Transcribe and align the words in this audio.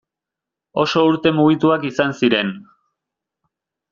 Oso 0.83 1.03
urte 1.09 1.33
mugituak 1.41 1.85
izan 1.91 2.17
ziren. 2.21 2.51